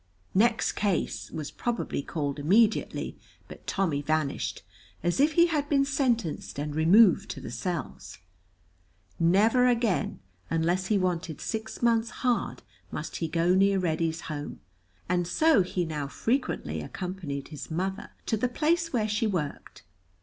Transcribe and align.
"Next 0.33 0.71
case" 0.71 1.29
was 1.29 1.51
probably 1.51 2.01
called 2.01 2.39
immediately, 2.39 3.19
but 3.47 3.67
Tommy 3.67 4.01
vanished, 4.01 4.63
as 5.03 5.19
if 5.19 5.33
he 5.33 5.45
had 5.45 5.69
been 5.69 5.85
sentenced 5.85 6.57
and 6.57 6.75
removed 6.75 7.29
to 7.29 7.39
the 7.39 7.51
cells. 7.51 8.17
Never 9.19 9.67
again, 9.67 10.19
unless 10.49 10.87
he 10.87 10.97
wanted 10.97 11.39
six 11.39 11.83
months 11.83 12.09
hard, 12.25 12.63
must 12.89 13.17
he 13.17 13.27
go 13.27 13.53
near 13.53 13.77
Reddy's 13.77 14.21
home, 14.21 14.59
and 15.07 15.27
so 15.27 15.61
he 15.61 15.85
now 15.85 16.07
frequently 16.07 16.81
accompanied 16.81 17.49
his 17.49 17.69
mother 17.69 18.09
to 18.25 18.35
the 18.37 18.49
place 18.49 18.91
where 18.91 19.07
she 19.07 19.27
worked. 19.27 19.83